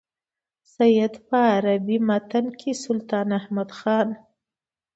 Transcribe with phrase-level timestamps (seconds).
[0.73, 4.07] سید په عربي متن کې سلطان احمد خان.